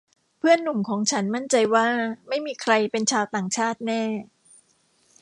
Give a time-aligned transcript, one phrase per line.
[0.39, 1.85] เพื่อนหนุ่มของฉันมั่นใจว่า
[2.27, 4.03] ไม่มีใครเป็นชาวต่างชาติแน่